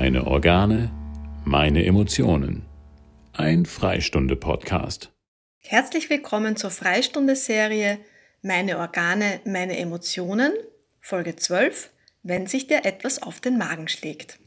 Meine 0.00 0.28
Organe, 0.28 0.92
meine 1.44 1.84
Emotionen. 1.84 2.64
Ein 3.32 3.66
Freistunde-Podcast. 3.66 5.10
Herzlich 5.58 6.08
willkommen 6.08 6.54
zur 6.54 6.70
Freistunde-Serie 6.70 7.98
Meine 8.40 8.78
Organe, 8.78 9.40
meine 9.44 9.76
Emotionen, 9.76 10.52
Folge 11.00 11.34
12, 11.34 11.90
wenn 12.22 12.46
sich 12.46 12.68
dir 12.68 12.84
etwas 12.84 13.20
auf 13.20 13.40
den 13.40 13.58
Magen 13.58 13.88
schlägt. 13.88 14.38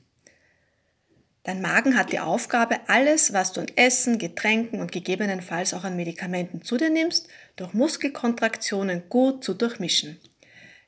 Dein 1.43 1.61
Magen 1.61 1.97
hat 1.97 2.13
die 2.13 2.21
Aufgabe, 2.21 2.79
alles, 2.87 3.33
was 3.33 3.51
du 3.51 3.59
an 3.59 3.67
Essen, 3.75 4.19
Getränken 4.19 4.79
und 4.79 4.93
gegebenenfalls 4.93 5.73
auch 5.73 5.83
an 5.83 5.97
Medikamenten 5.97 6.61
zu 6.61 6.77
dir 6.77 6.89
nimmst, 6.89 7.27
durch 7.57 7.73
Muskelkontraktionen 7.73 9.09
gut 9.09 9.43
zu 9.43 9.53
durchmischen. 9.53 10.17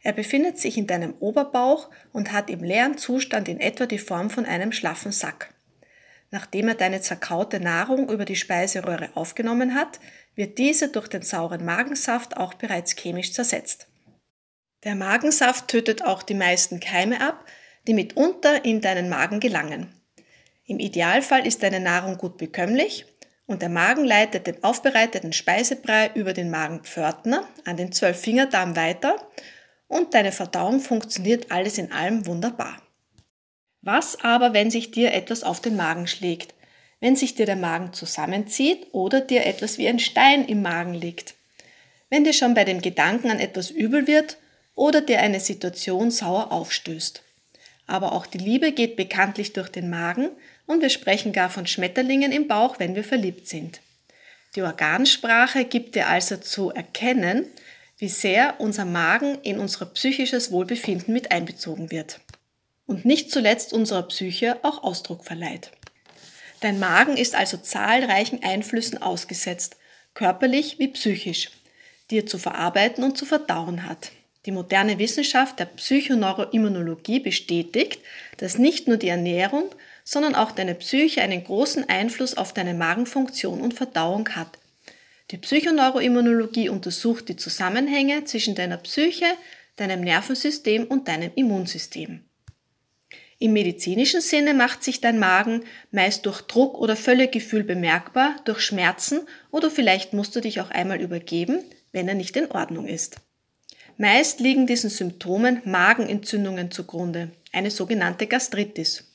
Er 0.03 0.11
befindet 0.11 0.59
sich 0.59 0.77
in 0.77 0.85
deinem 0.85 1.15
Oberbauch 1.19 1.89
und 2.11 2.33
hat 2.33 2.49
im 2.49 2.61
leeren 2.63 2.97
Zustand 2.97 3.47
in 3.47 3.59
etwa 3.59 3.85
die 3.85 3.97
Form 3.97 4.29
von 4.29 4.45
einem 4.45 4.73
schlaffen 4.73 5.13
Sack. 5.13 5.53
Nachdem 6.29 6.67
er 6.67 6.75
deine 6.75 6.99
zerkaute 6.99 7.59
Nahrung 7.59 8.09
über 8.09 8.25
die 8.25 8.35
Speiseröhre 8.35 9.11
aufgenommen 9.15 9.75
hat, 9.75 9.99
wird 10.35 10.57
diese 10.57 10.89
durch 10.89 11.07
den 11.07 11.21
sauren 11.21 11.63
Magensaft 11.63 12.37
auch 12.37 12.53
bereits 12.53 12.95
chemisch 12.95 13.33
zersetzt. 13.33 13.87
Der 14.83 14.95
Magensaft 14.95 15.69
tötet 15.69 16.03
auch 16.03 16.21
die 16.21 16.33
meisten 16.33 16.81
Keime 16.81 17.21
ab, 17.21 17.45
die 17.87 17.93
mitunter 17.93 18.65
in 18.65 18.81
deinen 18.81 19.07
Magen 19.09 19.39
gelangen. 19.39 19.93
Im 20.65 20.79
Idealfall 20.79 21.47
ist 21.47 21.63
deine 21.63 21.79
Nahrung 21.79 22.17
gut 22.17 22.37
bekömmlich 22.37 23.05
und 23.45 23.61
der 23.61 23.69
Magen 23.69 24.03
leitet 24.03 24.47
den 24.47 24.63
aufbereiteten 24.63 25.31
Speisebrei 25.31 26.11
über 26.15 26.33
den 26.33 26.49
Magenpförtner 26.49 27.47
an 27.63 27.77
den 27.77 27.91
Zwölffingerdarm 27.91 28.75
weiter 28.75 29.15
und 29.93 30.15
deine 30.15 30.31
Verdauung 30.31 30.79
funktioniert 30.79 31.51
alles 31.51 31.77
in 31.77 31.91
allem 31.91 32.25
wunderbar. 32.25 32.81
Was 33.81 34.19
aber, 34.21 34.53
wenn 34.53 34.71
sich 34.71 34.91
dir 34.91 35.13
etwas 35.13 35.43
auf 35.43 35.61
den 35.61 35.75
Magen 35.75 36.07
schlägt? 36.07 36.55
Wenn 36.99 37.15
sich 37.15 37.35
dir 37.35 37.45
der 37.45 37.57
Magen 37.57 37.93
zusammenzieht 37.93 38.87
oder 38.91 39.21
dir 39.21 39.45
etwas 39.45 39.77
wie 39.77 39.87
ein 39.87 39.99
Stein 39.99 40.45
im 40.47 40.61
Magen 40.61 40.93
liegt? 40.93 41.35
Wenn 42.09 42.23
dir 42.23 42.33
schon 42.33 42.53
bei 42.53 42.63
dem 42.63 42.81
Gedanken 42.81 43.29
an 43.29 43.39
etwas 43.39 43.69
übel 43.69 44.07
wird 44.07 44.37
oder 44.73 45.01
dir 45.01 45.19
eine 45.19 45.39
Situation 45.39 46.09
sauer 46.09 46.51
aufstößt? 46.51 47.21
Aber 47.85 48.13
auch 48.13 48.25
die 48.25 48.37
Liebe 48.37 48.71
geht 48.71 48.95
bekanntlich 48.95 49.53
durch 49.53 49.69
den 49.69 49.89
Magen 49.89 50.29
und 50.65 50.81
wir 50.81 50.89
sprechen 50.89 51.33
gar 51.33 51.49
von 51.49 51.67
Schmetterlingen 51.67 52.31
im 52.31 52.47
Bauch, 52.47 52.79
wenn 52.79 52.95
wir 52.95 53.03
verliebt 53.03 53.47
sind. 53.47 53.81
Die 54.55 54.61
Organsprache 54.61 55.65
gibt 55.65 55.95
dir 55.95 56.07
also 56.07 56.37
zu 56.37 56.71
erkennen, 56.71 57.47
wie 58.03 58.09
sehr 58.09 58.55
unser 58.57 58.83
Magen 58.83 59.37
in 59.43 59.59
unser 59.59 59.85
psychisches 59.85 60.51
Wohlbefinden 60.51 61.13
mit 61.13 61.31
einbezogen 61.31 61.89
wird 61.89 62.19
und 62.85 63.05
nicht 63.05 63.31
zuletzt 63.31 63.71
unserer 63.71 64.03
Psyche 64.09 64.59
auch 64.61 64.83
Ausdruck 64.83 65.23
verleiht. 65.23 65.71
Dein 66.59 66.79
Magen 66.79 67.15
ist 67.15 67.33
also 67.33 67.55
zahlreichen 67.55 68.43
Einflüssen 68.43 69.01
ausgesetzt, 69.01 69.77
körperlich 70.15 70.79
wie 70.79 70.89
psychisch, 70.89 71.51
die 72.11 72.17
er 72.17 72.25
zu 72.25 72.37
verarbeiten 72.37 73.05
und 73.05 73.17
zu 73.17 73.25
verdauen 73.25 73.87
hat. 73.87 74.11
Die 74.45 74.51
moderne 74.51 74.99
Wissenschaft 74.99 75.57
der 75.57 75.67
Psychoneuroimmunologie 75.67 77.21
bestätigt, 77.21 78.01
dass 78.35 78.57
nicht 78.57 78.85
nur 78.85 78.97
die 78.97 79.07
Ernährung, 79.07 79.69
sondern 80.03 80.35
auch 80.35 80.51
deine 80.51 80.75
Psyche 80.75 81.21
einen 81.21 81.41
großen 81.41 81.87
Einfluss 81.87 82.35
auf 82.35 82.53
deine 82.53 82.73
Magenfunktion 82.73 83.61
und 83.61 83.73
Verdauung 83.73 84.27
hat 84.35 84.59
die 85.31 85.37
Psychoneuroimmunologie 85.37 86.69
untersucht 86.69 87.29
die 87.29 87.35
Zusammenhänge 87.35 88.23
zwischen 88.25 88.55
deiner 88.55 88.77
Psyche, 88.77 89.25
deinem 89.75 90.01
Nervensystem 90.01 90.85
und 90.85 91.07
deinem 91.07 91.31
Immunsystem. 91.35 92.25
Im 93.39 93.53
medizinischen 93.53 94.21
Sinne 94.21 94.53
macht 94.53 94.83
sich 94.83 95.01
dein 95.01 95.19
Magen 95.19 95.65
meist 95.91 96.25
durch 96.25 96.41
Druck 96.41 96.77
oder 96.77 96.95
Völlegefühl 96.95 97.63
bemerkbar, 97.63 98.35
durch 98.45 98.61
Schmerzen 98.61 99.21
oder 99.51 99.69
vielleicht 99.69 100.13
musst 100.13 100.35
du 100.35 100.39
dich 100.39 100.61
auch 100.61 100.69
einmal 100.69 101.01
übergeben, 101.01 101.63
wenn 101.91 102.07
er 102.07 102.15
nicht 102.15 102.37
in 102.37 102.51
Ordnung 102.51 102.87
ist. 102.87 103.17
Meist 103.97 104.39
liegen 104.39 104.65
diesen 104.65 104.89
Symptomen 104.89 105.61
Magenentzündungen 105.65 106.71
zugrunde, 106.71 107.31
eine 107.51 107.69
sogenannte 107.69 108.27
Gastritis. 108.27 109.11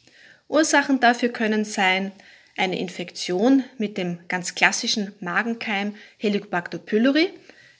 Ursachen 0.47 1.00
dafür 1.00 1.31
können 1.31 1.65
sein 1.65 2.12
eine 2.58 2.78
Infektion 2.78 3.64
mit 3.78 3.96
dem 3.96 4.19
ganz 4.28 4.54
klassischen 4.54 5.14
Magenkeim 5.20 5.94
Helicobacter 6.19 6.78
pylori, 6.78 7.30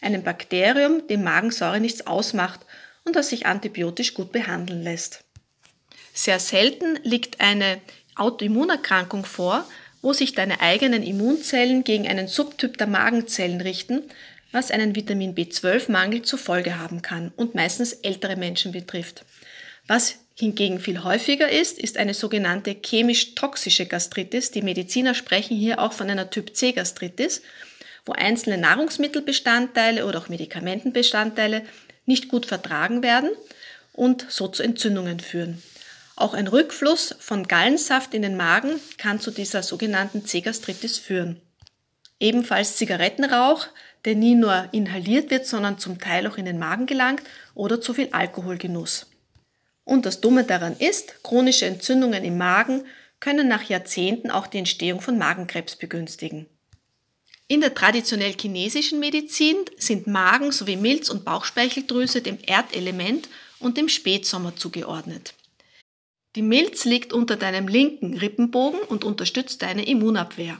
einem 0.00 0.22
Bakterium, 0.22 1.06
dem 1.08 1.24
Magensäure 1.24 1.80
nichts 1.80 2.06
ausmacht 2.06 2.60
und 3.04 3.16
das 3.16 3.30
sich 3.30 3.46
antibiotisch 3.46 4.14
gut 4.14 4.32
behandeln 4.32 4.82
lässt. 4.82 5.24
Sehr 6.12 6.38
selten 6.38 6.98
liegt 7.02 7.40
eine 7.40 7.80
Autoimmunerkrankung 8.16 9.24
vor, 9.24 9.64
wo 10.02 10.12
sich 10.12 10.34
deine 10.34 10.60
eigenen 10.60 11.02
Immunzellen 11.02 11.84
gegen 11.84 12.06
einen 12.06 12.28
Subtyp 12.28 12.76
der 12.78 12.86
Magenzellen 12.86 13.60
richten, 13.60 14.02
was 14.52 14.70
einen 14.70 14.94
Vitamin 14.94 15.34
B12-Mangel 15.34 16.22
zur 16.22 16.38
Folge 16.38 16.78
haben 16.78 17.02
kann 17.02 17.32
und 17.36 17.54
meistens 17.54 17.92
ältere 17.92 18.36
Menschen 18.36 18.72
betrifft. 18.72 19.24
Was 19.86 20.18
hingegen 20.38 20.78
viel 20.78 21.03
häufiger 21.03 21.50
ist, 21.50 21.78
ist 21.78 21.97
eine 21.97 22.15
sogenannte 22.15 22.71
chemisch-toxische 22.71 23.87
Gastritis. 23.87 24.53
Die 24.53 24.62
Mediziner 24.62 25.15
sprechen 25.15 25.56
hier 25.56 25.81
auch 25.81 25.93
von 25.93 26.09
einer 26.09 26.31
Typ-C-Gastritis, 26.31 27.43
wo 28.06 28.12
einzelne 28.12 28.56
Nahrungsmittelbestandteile 28.59 30.06
oder 30.06 30.21
auch 30.21 30.28
Medikamentenbestandteile 30.28 31.62
nicht 32.06 32.28
gut 32.28 32.47
vertragen 32.47 33.03
werden 33.03 33.31
und 33.93 34.26
so 34.28 34.47
zu 34.47 34.62
Entzündungen 34.62 35.19
führen. 35.19 35.60
Auch 36.15 36.34
ein 36.34 36.47
Rückfluss 36.47 37.16
von 37.19 37.49
Gallensaft 37.49 38.15
in 38.15 38.22
den 38.22 38.37
Magen 38.37 38.81
kann 38.97 39.20
zu 39.20 39.32
dieser 39.32 39.65
sogenannten 39.65 40.25
C-Gastritis 40.25 40.99
führen. 40.99 41.41
Ebenfalls 42.20 42.76
Zigarettenrauch, 42.76 43.66
der 44.05 44.15
nie 44.15 44.37
nur 44.37 44.69
inhaliert 44.70 45.31
wird, 45.32 45.47
sondern 45.47 45.78
zum 45.78 45.99
Teil 45.99 46.28
auch 46.28 46.37
in 46.37 46.44
den 46.44 46.59
Magen 46.60 46.87
gelangt 46.87 47.22
oder 47.55 47.81
zu 47.81 47.93
viel 47.93 48.09
Alkoholgenuss. 48.12 49.07
Und 49.88 50.04
das 50.04 50.21
Dumme 50.21 50.44
daran 50.44 50.76
ist, 50.76 51.25
chronische 51.25 51.65
Entzündungen 51.65 52.22
im 52.22 52.37
Magen 52.37 52.84
können 53.21 53.49
nach 53.49 53.71
Jahrzehnten 53.71 54.31
auch 54.31 54.47
die 54.47 54.59
Entstehung 54.59 55.00
von 55.00 55.16
Magenkrebs 55.16 55.76
begünstigen. 55.76 56.44
In 57.47 57.62
der 57.62 57.72
traditionell 57.72 58.34
chinesischen 58.38 59.00
Medizin 59.00 59.56
sind 59.78 60.06
Magen 60.06 60.53
sowie 60.53 60.76
Milz- 60.76 61.09
und 61.09 61.25
Bauchspeicheldrüse 61.25 62.21
dem 62.21 62.37
Erdelement 62.47 63.31
und 63.60 63.78
dem 63.78 63.88
Spätsommer 63.88 64.54
zugeordnet. 64.54 65.32
Die 66.37 66.43
Milz 66.43 66.84
liegt 66.84 67.15
unter 67.15 67.37
deinem 67.37 67.66
linken 67.66 68.15
Rippenbogen 68.19 68.81
und 68.81 69.05
unterstützt 69.05 69.62
deine 69.62 69.87
Immunabwehr. 69.87 70.59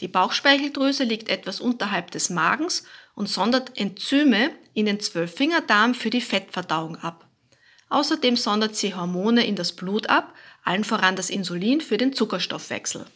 Die 0.00 0.08
Bauchspeicheldrüse 0.08 1.04
liegt 1.04 1.28
etwas 1.28 1.60
unterhalb 1.60 2.10
des 2.10 2.30
Magens 2.30 2.84
und 3.14 3.28
sondert 3.28 3.78
Enzyme 3.78 4.50
in 4.72 4.86
den 4.86 4.98
Zwölffingerdarm 4.98 5.94
für 5.94 6.08
die 6.08 6.22
Fettverdauung 6.22 6.96
ab. 6.96 7.26
Außerdem 7.88 8.36
sondert 8.36 8.76
sie 8.76 8.94
Hormone 8.94 9.46
in 9.46 9.56
das 9.56 9.72
Blut 9.72 10.08
ab, 10.08 10.34
allen 10.64 10.84
voran 10.84 11.16
das 11.16 11.30
Insulin 11.30 11.80
für 11.80 11.96
den 11.96 12.12
Zuckerstoffwechsel. 12.12 13.06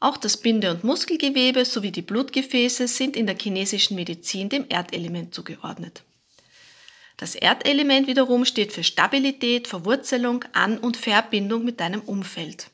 Auch 0.00 0.16
das 0.16 0.36
Binde- 0.36 0.70
und 0.70 0.84
Muskelgewebe 0.84 1.64
sowie 1.64 1.92
die 1.92 2.02
Blutgefäße 2.02 2.88
sind 2.88 3.16
in 3.16 3.26
der 3.26 3.38
chinesischen 3.38 3.94
Medizin 3.94 4.48
dem 4.48 4.66
Erdelement 4.68 5.32
zugeordnet. 5.32 6.02
Das 7.16 7.36
Erdelement 7.36 8.08
wiederum 8.08 8.44
steht 8.44 8.72
für 8.72 8.82
Stabilität, 8.82 9.68
Verwurzelung, 9.68 10.44
An- 10.52 10.78
und 10.78 10.96
Verbindung 10.96 11.64
mit 11.64 11.80
deinem 11.80 12.00
Umfeld. 12.00 12.70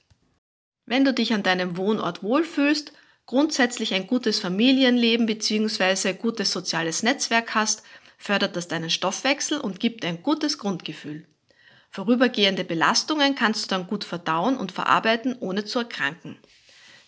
Wenn 0.87 1.05
du 1.05 1.13
dich 1.13 1.35
an 1.35 1.43
deinem 1.43 1.77
Wohnort 1.77 2.23
wohlfühlst, 2.23 2.93
grundsätzlich 3.27 3.95
ein 3.95 4.07
gutes 4.07 4.41
Familienleben 4.41 5.27
bzw. 5.27 6.15
gutes 6.15 6.51
soziales 6.51 7.03
Netzwerk 7.03 7.55
hast, 7.55 7.85
fördert 8.21 8.55
das 8.55 8.69
deinen 8.69 8.91
Stoffwechsel 8.91 9.59
und 9.59 9.81
gibt 9.81 10.05
ein 10.05 10.23
gutes 10.23 10.59
Grundgefühl. 10.59 11.27
Vorübergehende 11.91 12.65
Belastungen 12.65 13.35
kannst 13.35 13.65
du 13.65 13.69
dann 13.69 13.87
gut 13.87 14.05
verdauen 14.05 14.59
und 14.59 14.71
verarbeiten, 14.71 15.37
ohne 15.41 15.65
zu 15.65 15.81
erkranken. 15.81 16.37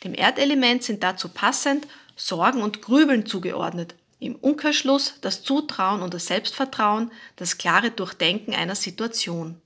Dem 0.03 0.15
Erdelement 0.15 0.83
sind 0.83 1.03
dazu 1.03 1.29
passend 1.29 1.87
Sorgen 2.17 2.63
und 2.63 2.83
Grübeln 2.83 3.27
zugeordnet, 3.27 3.95
im 4.19 4.37
Umkehrschluss 4.37 5.15
das 5.21 5.43
Zutrauen 5.43 6.01
und 6.01 6.15
das 6.15 6.27
Selbstvertrauen, 6.27 7.13
das 7.37 7.59
klare 7.59 7.91
Durchdenken 7.91 8.55
einer 8.55 8.75
Situation. 8.75 9.61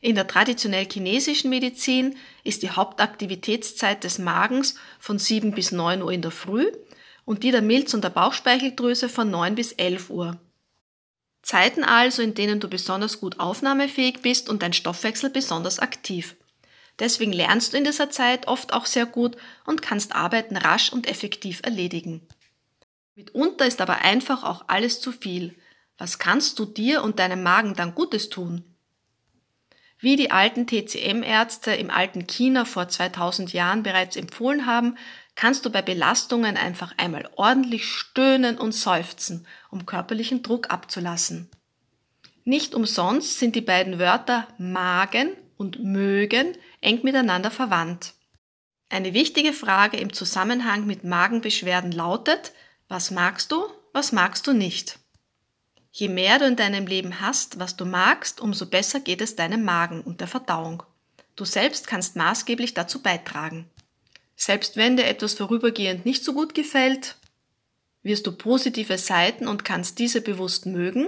In 0.00 0.16
der 0.16 0.26
traditionell 0.26 0.86
chinesischen 0.90 1.48
Medizin 1.48 2.16
ist 2.42 2.64
die 2.64 2.70
Hauptaktivitätszeit 2.70 4.02
des 4.02 4.18
Magens 4.18 4.74
von 4.98 5.18
7 5.18 5.52
bis 5.52 5.70
9 5.70 6.02
Uhr 6.02 6.10
in 6.10 6.22
der 6.22 6.32
Früh 6.32 6.66
und 7.24 7.44
die 7.44 7.52
der 7.52 7.62
Milz- 7.62 7.94
und 7.94 8.02
der 8.02 8.10
Bauchspeicheldrüse 8.10 9.08
von 9.08 9.30
9 9.30 9.54
bis 9.54 9.72
11 9.72 10.10
Uhr. 10.10 10.40
Zeiten 11.52 11.84
also, 11.84 12.22
in 12.22 12.32
denen 12.32 12.60
du 12.60 12.68
besonders 12.68 13.20
gut 13.20 13.38
aufnahmefähig 13.38 14.22
bist 14.22 14.48
und 14.48 14.62
dein 14.62 14.72
Stoffwechsel 14.72 15.28
besonders 15.28 15.80
aktiv. 15.80 16.34
Deswegen 16.98 17.30
lernst 17.30 17.74
du 17.74 17.76
in 17.76 17.84
dieser 17.84 18.08
Zeit 18.08 18.48
oft 18.48 18.72
auch 18.72 18.86
sehr 18.86 19.04
gut 19.04 19.36
und 19.66 19.82
kannst 19.82 20.14
Arbeiten 20.14 20.56
rasch 20.56 20.90
und 20.90 21.06
effektiv 21.06 21.60
erledigen. 21.62 22.26
Mitunter 23.16 23.66
ist 23.66 23.82
aber 23.82 23.98
einfach 23.98 24.44
auch 24.44 24.64
alles 24.68 25.02
zu 25.02 25.12
viel. 25.12 25.54
Was 25.98 26.18
kannst 26.18 26.58
du 26.58 26.64
dir 26.64 27.02
und 27.02 27.18
deinem 27.18 27.42
Magen 27.42 27.74
dann 27.74 27.94
Gutes 27.94 28.30
tun? 28.30 28.64
Wie 29.98 30.16
die 30.16 30.30
alten 30.30 30.66
TCM-Ärzte 30.66 31.74
im 31.74 31.90
alten 31.90 32.26
China 32.26 32.64
vor 32.64 32.88
2000 32.88 33.52
Jahren 33.52 33.82
bereits 33.82 34.16
empfohlen 34.16 34.64
haben, 34.64 34.96
kannst 35.34 35.64
du 35.64 35.70
bei 35.70 35.82
Belastungen 35.82 36.56
einfach 36.56 36.94
einmal 36.98 37.28
ordentlich 37.36 37.86
stöhnen 37.86 38.58
und 38.58 38.72
seufzen, 38.72 39.46
um 39.70 39.86
körperlichen 39.86 40.42
Druck 40.42 40.70
abzulassen. 40.70 41.50
Nicht 42.44 42.74
umsonst 42.74 43.38
sind 43.38 43.54
die 43.54 43.60
beiden 43.60 43.98
Wörter 43.98 44.48
Magen 44.58 45.30
und 45.56 45.82
mögen 45.82 46.56
eng 46.80 47.00
miteinander 47.02 47.50
verwandt. 47.50 48.14
Eine 48.88 49.14
wichtige 49.14 49.52
Frage 49.52 49.96
im 49.96 50.12
Zusammenhang 50.12 50.86
mit 50.86 51.04
Magenbeschwerden 51.04 51.92
lautet, 51.92 52.52
was 52.88 53.10
magst 53.10 53.52
du, 53.52 53.64
was 53.92 54.12
magst 54.12 54.46
du 54.46 54.52
nicht? 54.52 54.98
Je 55.92 56.08
mehr 56.08 56.38
du 56.38 56.46
in 56.46 56.56
deinem 56.56 56.86
Leben 56.86 57.20
hast, 57.20 57.58
was 57.58 57.76
du 57.76 57.84
magst, 57.84 58.40
umso 58.40 58.66
besser 58.66 59.00
geht 59.00 59.20
es 59.20 59.36
deinem 59.36 59.62
Magen 59.64 60.00
und 60.00 60.20
der 60.20 60.28
Verdauung. 60.28 60.82
Du 61.36 61.44
selbst 61.44 61.86
kannst 61.86 62.16
maßgeblich 62.16 62.74
dazu 62.74 63.02
beitragen. 63.02 63.70
Selbst 64.44 64.76
wenn 64.76 64.96
dir 64.96 65.06
etwas 65.06 65.34
vorübergehend 65.34 66.04
nicht 66.04 66.24
so 66.24 66.32
gut 66.32 66.52
gefällt, 66.52 67.14
wirst 68.02 68.26
du 68.26 68.32
positive 68.32 68.98
Seiten 68.98 69.46
und 69.46 69.64
kannst 69.64 70.00
diese 70.00 70.20
bewusst 70.20 70.66
mögen 70.66 71.06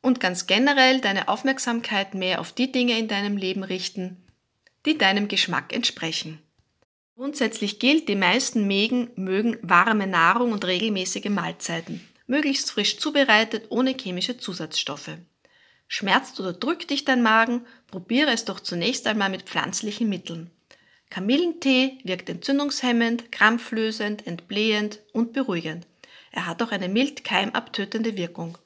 und 0.00 0.20
ganz 0.20 0.46
generell 0.46 1.02
deine 1.02 1.28
Aufmerksamkeit 1.28 2.14
mehr 2.14 2.40
auf 2.40 2.52
die 2.52 2.72
Dinge 2.72 2.98
in 2.98 3.08
deinem 3.08 3.36
Leben 3.36 3.62
richten, 3.62 4.24
die 4.86 4.96
deinem 4.96 5.28
Geschmack 5.28 5.74
entsprechen. 5.74 6.38
Grundsätzlich 7.14 7.78
gilt, 7.78 8.08
die 8.08 8.16
meisten 8.16 8.66
Mägen 8.66 9.10
mögen 9.16 9.58
warme 9.60 10.06
Nahrung 10.06 10.52
und 10.52 10.64
regelmäßige 10.64 11.28
Mahlzeiten, 11.28 12.00
möglichst 12.26 12.70
frisch 12.70 12.96
zubereitet, 12.96 13.66
ohne 13.68 13.94
chemische 13.94 14.38
Zusatzstoffe. 14.38 15.18
Schmerzt 15.88 16.40
oder 16.40 16.54
drückt 16.54 16.88
dich 16.88 17.04
dein 17.04 17.20
Magen, 17.20 17.66
probiere 17.88 18.30
es 18.30 18.46
doch 18.46 18.60
zunächst 18.60 19.06
einmal 19.06 19.28
mit 19.28 19.42
pflanzlichen 19.42 20.08
Mitteln. 20.08 20.50
Kamillentee 21.12 21.98
wirkt 22.04 22.30
entzündungshemmend, 22.30 23.30
krampflösend, 23.30 24.26
entblähend 24.26 25.00
und 25.12 25.34
beruhigend. 25.34 25.86
Er 26.30 26.46
hat 26.46 26.62
auch 26.62 26.70
eine 26.70 26.88
mild 26.88 27.22
keimabtötende 27.22 28.16
Wirkung. 28.16 28.56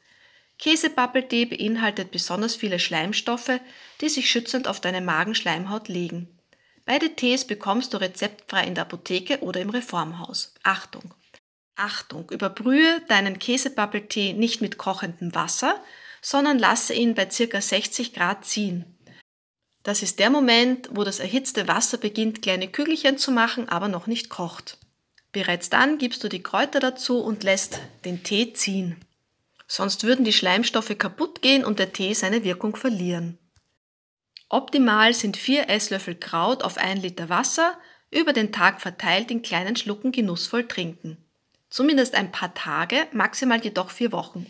Käsepappeltee 0.60 1.46
beinhaltet 1.46 2.12
besonders 2.12 2.54
viele 2.54 2.78
Schleimstoffe, 2.78 3.58
die 4.00 4.08
sich 4.08 4.30
schützend 4.30 4.68
auf 4.68 4.80
deine 4.80 5.00
Magenschleimhaut 5.00 5.88
legen. 5.88 6.38
Beide 6.84 7.16
Tees 7.16 7.44
bekommst 7.44 7.92
du 7.92 7.96
rezeptfrei 7.96 8.64
in 8.64 8.76
der 8.76 8.84
Apotheke 8.84 9.40
oder 9.40 9.60
im 9.60 9.70
Reformhaus. 9.70 10.54
Achtung! 10.62 11.14
Achtung! 11.74 12.30
Überbrühe 12.30 13.02
deinen 13.08 13.40
Käsepappeltee 13.40 14.34
nicht 14.34 14.60
mit 14.60 14.78
kochendem 14.78 15.34
Wasser, 15.34 15.82
sondern 16.22 16.60
lasse 16.60 16.94
ihn 16.94 17.16
bei 17.16 17.26
ca. 17.26 17.60
60 17.60 18.12
Grad 18.12 18.44
ziehen. 18.44 18.95
Das 19.86 20.02
ist 20.02 20.18
der 20.18 20.30
Moment, 20.30 20.88
wo 20.90 21.04
das 21.04 21.20
erhitzte 21.20 21.68
Wasser 21.68 21.96
beginnt, 21.96 22.42
kleine 22.42 22.66
Kügelchen 22.66 23.18
zu 23.18 23.30
machen, 23.30 23.68
aber 23.68 23.86
noch 23.86 24.08
nicht 24.08 24.30
kocht. 24.30 24.78
Bereits 25.30 25.70
dann 25.70 25.98
gibst 25.98 26.24
du 26.24 26.28
die 26.28 26.42
Kräuter 26.42 26.80
dazu 26.80 27.20
und 27.20 27.44
lässt 27.44 27.78
den 28.04 28.24
Tee 28.24 28.52
ziehen. 28.52 28.96
Sonst 29.68 30.02
würden 30.02 30.24
die 30.24 30.32
Schleimstoffe 30.32 30.98
kaputt 30.98 31.40
gehen 31.40 31.64
und 31.64 31.78
der 31.78 31.92
Tee 31.92 32.14
seine 32.14 32.42
Wirkung 32.42 32.74
verlieren. 32.74 33.38
Optimal 34.48 35.14
sind 35.14 35.36
vier 35.36 35.70
Esslöffel 35.70 36.16
Kraut 36.16 36.64
auf 36.64 36.78
ein 36.78 37.00
Liter 37.00 37.28
Wasser, 37.28 37.78
über 38.10 38.32
den 38.32 38.50
Tag 38.50 38.80
verteilt 38.80 39.30
in 39.30 39.42
kleinen 39.42 39.76
Schlucken 39.76 40.10
genussvoll 40.10 40.66
trinken. 40.66 41.16
Zumindest 41.70 42.16
ein 42.16 42.32
paar 42.32 42.54
Tage, 42.54 43.06
maximal 43.12 43.62
jedoch 43.62 43.90
vier 43.90 44.10
Wochen. 44.10 44.46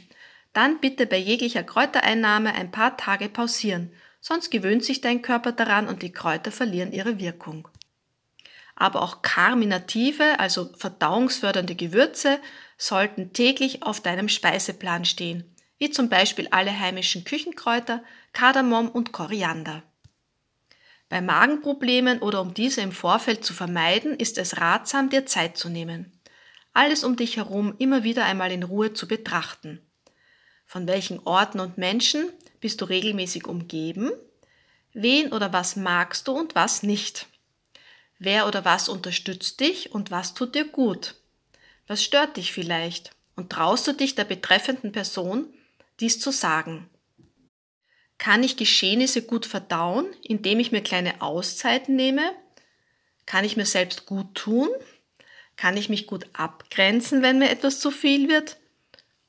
Dann 0.55 0.81
bitte 0.81 1.05
bei 1.05 1.19
jeglicher 1.19 1.63
Kräutereinnahme 1.63 2.55
ein 2.55 2.71
paar 2.71 2.97
Tage 2.97 3.29
pausieren 3.29 3.93
sonst 4.27 4.51
gewöhnt 4.51 4.85
sich 4.85 5.01
dein 5.01 5.23
Körper 5.23 5.53
daran 5.53 5.87
und 5.87 6.03
die 6.03 6.11
Kräuter 6.11 6.51
verlieren 6.51 6.91
ihre 6.91 7.21
Wirkung. 7.21 7.69
Aber 8.75 9.03
auch 9.03 9.23
karminative, 9.23 10.41
also 10.41 10.69
verdauungsfördernde 10.77 11.77
Gewürze 11.77 12.41
sollten 12.77 13.33
täglich 13.33 13.85
auf 13.85 14.01
deinem 14.01 14.29
Speiseplan 14.29 15.05
stehen, 15.05 15.45
wie 15.79 15.91
zum 15.91 16.09
Beispiel 16.09 16.49
alle 16.51 16.77
heimischen 16.77 17.23
Küchenkräuter, 17.23 18.03
Kardamom 18.33 18.89
und 18.89 19.13
Koriander. 19.13 19.85
Bei 21.09 21.21
Magenproblemen 21.21 22.19
oder 22.19 22.41
um 22.41 22.53
diese 22.53 22.81
im 22.81 22.91
Vorfeld 22.91 23.45
zu 23.45 23.55
vermeiden, 23.55 24.17
ist 24.17 24.39
es 24.39 24.57
ratsam, 24.57 25.09
dir 25.09 25.25
Zeit 25.27 25.57
zu 25.57 25.69
nehmen. 25.69 26.21
Alles 26.73 27.05
um 27.05 27.15
dich 27.15 27.37
herum 27.37 27.77
immer 27.79 28.03
wieder 28.03 28.25
einmal 28.25 28.51
in 28.51 28.65
Ruhe 28.65 28.93
zu 28.93 29.07
betrachten. 29.07 29.81
Von 30.67 30.89
welchen 30.89 31.21
Orten 31.21 31.61
und 31.61 31.79
Menschen 31.79 32.33
bist 32.61 32.81
du 32.81 32.85
regelmäßig 32.85 33.47
umgeben? 33.47 34.11
Wen 34.93 35.33
oder 35.33 35.53
was 35.53 35.77
magst 35.77 36.29
du 36.29 36.33
und 36.33 36.55
was 36.55 36.83
nicht? 36.83 37.27
Wer 38.19 38.47
oder 38.47 38.65
was 38.65 38.89
unterstützt 38.89 39.61
dich 39.61 39.93
und 39.93 40.11
was 40.11 40.35
tut 40.35 40.55
dir 40.55 40.65
gut? 40.65 41.17
Was 41.87 42.03
stört 42.03 42.37
dich 42.37 42.53
vielleicht? 42.53 43.11
Und 43.35 43.51
traust 43.51 43.87
du 43.87 43.93
dich 43.93 44.15
der 44.15 44.25
betreffenden 44.25 44.93
Person, 44.93 45.53
dies 46.01 46.19
zu 46.19 46.31
sagen? 46.31 46.89
Kann 48.19 48.43
ich 48.43 48.57
Geschehnisse 48.57 49.23
gut 49.23 49.45
verdauen, 49.45 50.07
indem 50.23 50.59
ich 50.59 50.73
mir 50.73 50.83
kleine 50.83 51.21
Auszeiten 51.21 51.97
nehme? 51.97 52.35
Kann 53.27 53.45
ich 53.45 53.57
mir 53.57 53.67
selbst 53.67 54.07
gut 54.07 54.35
tun? 54.35 54.69
Kann 55.57 55.77
ich 55.77 55.89
mich 55.89 56.07
gut 56.07 56.27
abgrenzen, 56.33 57.23
wenn 57.23 57.39
mir 57.39 57.51
etwas 57.51 57.81
zu 57.81 57.91
viel 57.91 58.29
wird? 58.29 58.57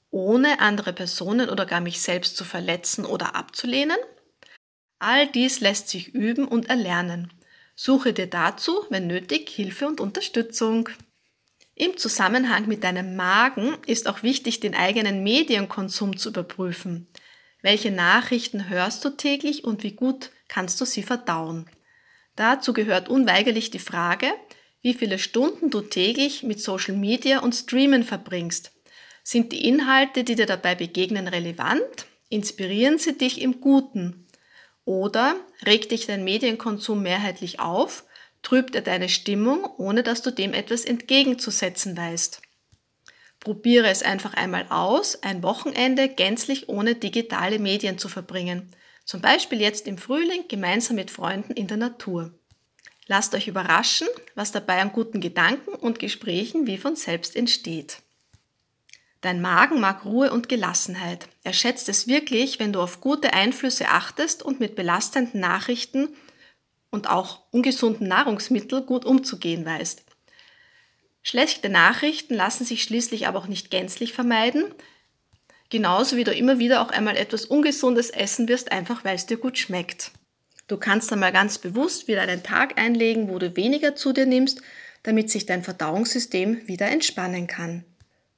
Ohne 0.10 0.60
andere 0.60 0.94
Personen 0.94 1.50
oder 1.50 1.66
gar 1.66 1.82
mich 1.82 2.02
selbst 2.02 2.38
zu 2.38 2.46
verletzen 2.46 3.06
oder 3.06 3.36
abzulehnen? 3.36 3.98
All 5.00 5.28
dies 5.28 5.60
lässt 5.60 5.90
sich 5.90 6.14
üben 6.14 6.48
und 6.48 6.70
erlernen. 6.70 7.32
Suche 7.76 8.14
dir 8.14 8.28
dazu, 8.28 8.86
wenn 8.90 9.06
nötig, 9.06 9.50
Hilfe 9.50 9.88
und 9.88 10.00
Unterstützung. 10.00 10.90
Im 11.76 11.96
Zusammenhang 11.96 12.68
mit 12.68 12.84
deinem 12.84 13.16
Magen 13.16 13.78
ist 13.86 14.08
auch 14.08 14.24
wichtig, 14.24 14.60
den 14.60 14.74
eigenen 14.74 15.22
Medienkonsum 15.22 16.18
zu 16.18 16.30
überprüfen. 16.30 17.08
Welche 17.62 17.92
Nachrichten 17.92 18.70
hörst 18.70 19.06
du 19.06 19.12
täglich 19.12 19.64
und 19.64 19.84
wie 19.84 19.92
gut 19.92 20.32
kannst 20.48 20.82
du 20.82 20.86
sie 20.86 21.04
verdauen? 21.04 21.70
Dazu 22.36 22.74
gehört 22.74 23.10
unweigerlich 23.10 23.70
die 23.70 23.80
Frage, 23.80 24.32
wie 24.82 24.94
viele 24.94 25.20
Stunden 25.20 25.70
du 25.70 25.82
täglich 25.82 26.44
mit 26.44 26.60
Social 26.60 26.96
Media 26.96 27.40
und 27.40 27.54
Streamen 27.54 28.04
verbringst. 28.04 28.72
Sind 29.30 29.52
die 29.52 29.68
Inhalte, 29.68 30.24
die 30.24 30.36
dir 30.36 30.46
dabei 30.46 30.74
begegnen, 30.74 31.28
relevant? 31.28 32.06
Inspirieren 32.30 32.98
sie 32.98 33.18
dich 33.18 33.42
im 33.42 33.60
Guten? 33.60 34.26
Oder 34.86 35.36
regt 35.66 35.92
dich 35.92 36.06
dein 36.06 36.24
Medienkonsum 36.24 37.04
mehrheitlich 37.04 37.60
auf? 37.60 38.06
Trübt 38.42 38.74
er 38.74 38.84
deine 38.84 39.10
Stimmung, 39.10 39.66
ohne 39.80 40.02
dass 40.02 40.22
du 40.22 40.32
dem 40.32 40.54
etwas 40.54 40.86
entgegenzusetzen 40.86 41.98
weißt? 41.98 42.42
Probiere 43.42 43.90
es 43.90 44.02
einfach 44.02 44.34
einmal 44.34 44.66
aus, 44.70 45.22
ein 45.24 45.44
Wochenende 45.44 46.08
gänzlich 46.08 46.70
ohne 46.70 46.96
digitale 46.96 47.60
Medien 47.60 47.98
zu 47.98 48.08
verbringen. 48.08 48.72
Zum 49.04 49.20
Beispiel 49.20 49.60
jetzt 49.60 49.88
im 49.88 49.98
Frühling 49.98 50.46
gemeinsam 50.48 50.96
mit 50.96 51.12
Freunden 51.12 51.52
in 51.52 51.68
der 51.68 51.76
Natur. 51.76 52.32
Lasst 53.08 53.36
euch 53.36 53.50
überraschen, 53.50 54.08
was 54.36 54.54
dabei 54.54 54.80
an 54.80 54.94
guten 54.94 55.20
Gedanken 55.20 55.72
und 55.72 56.00
Gesprächen 56.00 56.66
wie 56.66 56.78
von 56.78 56.96
selbst 56.96 57.36
entsteht. 57.36 58.04
Dein 59.22 59.42
Magen 59.42 59.80
mag 59.80 60.06
Ruhe 60.06 60.32
und 60.32 60.48
Gelassenheit. 60.48 61.28
Er 61.44 61.54
schätzt 61.54 61.90
es 61.90 62.08
wirklich, 62.08 62.60
wenn 62.60 62.74
du 62.74 62.82
auf 62.82 63.02
gute 63.02 63.34
Einflüsse 63.34 63.90
achtest 63.90 64.44
und 64.44 64.60
mit 64.60 64.76
belastenden 64.76 65.40
Nachrichten 65.40 66.10
und 66.92 67.10
auch 67.10 67.42
ungesunden 67.52 68.08
Nahrungsmitteln 68.08 68.86
gut 68.86 69.06
umzugehen 69.06 69.66
weißt. 69.66 70.04
Schlechte 71.24 71.70
Nachrichten 71.70 72.36
lassen 72.36 72.64
sich 72.64 72.84
schließlich 72.84 73.28
aber 73.28 73.40
auch 73.40 73.48
nicht 73.48 73.72
gänzlich 73.72 74.14
vermeiden, 74.14 74.64
genauso 75.70 76.16
wie 76.16 76.24
du 76.24 76.32
immer 76.32 76.60
wieder 76.60 76.82
auch 76.82 76.90
einmal 76.90 77.18
etwas 77.18 77.46
Ungesundes 77.46 78.12
essen 78.12 78.48
wirst, 78.48 78.72
einfach 78.72 79.04
weil 79.04 79.16
es 79.16 79.26
dir 79.26 79.38
gut 79.38 79.58
schmeckt. 79.58 80.12
Du 80.68 80.78
kannst 80.78 81.12
einmal 81.12 81.32
ganz 81.32 81.58
bewusst 81.58 82.08
wieder 82.08 82.22
einen 82.22 82.44
Tag 82.44 82.80
einlegen, 82.80 83.30
wo 83.30 83.40
du 83.40 83.56
weniger 83.56 83.96
zu 83.96 84.14
dir 84.14 84.26
nimmst, 84.26 84.62
damit 85.04 85.32
sich 85.32 85.46
dein 85.46 85.64
Verdauungssystem 85.64 86.68
wieder 86.68 86.88
entspannen 86.88 87.48
kann. 87.48 87.84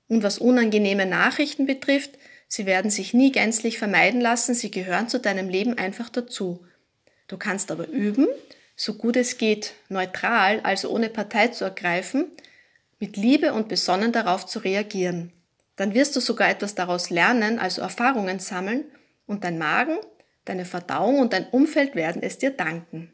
Und 0.09 0.23
was 0.23 0.39
unangenehme 0.39 1.05
Nachrichten 1.05 1.65
betrifft, 1.65 2.11
sie 2.49 2.65
werden 2.65 2.91
sich 2.91 3.13
nie 3.13 3.31
gänzlich 3.31 3.77
vermeiden 3.77 4.19
lassen, 4.19 4.53
sie 4.53 4.71
gehören 4.71 5.07
zu 5.07 5.19
deinem 5.19 5.47
Leben 5.47 5.77
einfach 5.77 6.09
dazu. 6.09 6.65
Du 7.27 7.37
kannst 7.37 7.71
aber 7.71 7.87
üben, 7.87 8.27
so 8.75 8.95
gut 8.95 9.15
es 9.15 9.37
geht, 9.37 9.73
neutral, 9.87 10.59
also 10.63 10.89
ohne 10.89 11.09
Partei 11.09 11.49
zu 11.49 11.63
ergreifen, 11.63 12.25
mit 12.99 13.15
Liebe 13.15 13.53
und 13.53 13.69
besonnen 13.69 14.11
darauf 14.11 14.45
zu 14.45 14.59
reagieren. 14.59 15.31
Dann 15.75 15.93
wirst 15.93 16.15
du 16.15 16.19
sogar 16.19 16.49
etwas 16.49 16.75
daraus 16.75 17.09
lernen, 17.09 17.59
also 17.59 17.81
Erfahrungen 17.81 18.39
sammeln, 18.39 18.85
und 19.27 19.43
dein 19.43 19.59
Magen, 19.59 19.97
deine 20.45 20.65
Verdauung 20.65 21.19
und 21.19 21.33
dein 21.33 21.47
Umfeld 21.49 21.93
werden 21.93 22.23
es 22.23 22.39
dir 22.39 22.49
danken. 22.49 23.13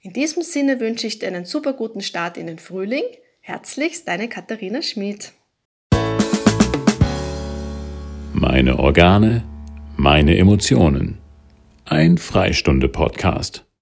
In 0.00 0.14
diesem 0.14 0.42
Sinne 0.42 0.80
wünsche 0.80 1.06
ich 1.06 1.18
dir 1.18 1.28
einen 1.28 1.44
super 1.44 1.74
guten 1.74 2.00
Start 2.00 2.38
in 2.38 2.46
den 2.46 2.58
Frühling. 2.58 3.04
Herzlichst, 3.40 4.08
deine 4.08 4.30
Katharina 4.30 4.80
Schmid. 4.80 5.32
Meine 8.40 8.78
Organe, 8.78 9.42
meine 9.98 10.38
Emotionen. 10.38 11.18
Ein 11.84 12.16
Freistunde-Podcast. 12.16 13.66